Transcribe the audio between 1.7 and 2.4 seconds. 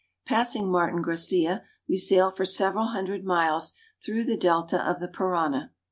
we sail